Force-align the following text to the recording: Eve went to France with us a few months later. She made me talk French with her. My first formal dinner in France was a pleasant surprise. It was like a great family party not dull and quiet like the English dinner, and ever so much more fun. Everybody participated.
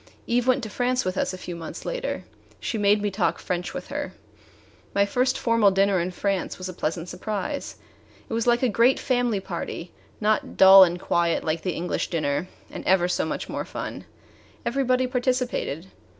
Eve 0.25 0.47
went 0.47 0.63
to 0.63 0.67
France 0.71 1.05
with 1.05 1.15
us 1.15 1.31
a 1.31 1.37
few 1.37 1.55
months 1.55 1.85
later. 1.85 2.23
She 2.59 2.79
made 2.79 3.03
me 3.03 3.11
talk 3.11 3.37
French 3.37 3.71
with 3.71 3.89
her. 3.89 4.13
My 4.95 5.05
first 5.05 5.37
formal 5.37 5.69
dinner 5.69 5.99
in 5.99 6.09
France 6.09 6.57
was 6.57 6.67
a 6.67 6.73
pleasant 6.73 7.07
surprise. 7.07 7.75
It 8.27 8.33
was 8.33 8.47
like 8.47 8.63
a 8.63 8.67
great 8.67 8.99
family 8.99 9.39
party 9.39 9.91
not 10.19 10.57
dull 10.57 10.83
and 10.83 10.99
quiet 10.99 11.43
like 11.43 11.61
the 11.61 11.73
English 11.75 12.09
dinner, 12.09 12.47
and 12.71 12.83
ever 12.87 13.07
so 13.07 13.25
much 13.25 13.47
more 13.47 13.63
fun. 13.63 14.05
Everybody 14.65 15.05
participated. 15.05 15.85